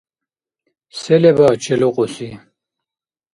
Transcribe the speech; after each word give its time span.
Се 0.99 1.15
леба 1.21 1.49
челукьуси? 1.63 2.29